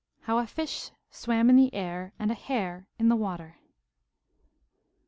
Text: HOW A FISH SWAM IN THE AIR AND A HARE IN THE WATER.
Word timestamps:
HOW 0.21 0.39
A 0.39 0.47
FISH 0.47 0.89
SWAM 1.11 1.47
IN 1.51 1.57
THE 1.57 1.71
AIR 1.75 2.11
AND 2.17 2.31
A 2.31 2.33
HARE 2.33 2.87
IN 2.97 3.07
THE 3.07 3.15
WATER. 3.15 3.57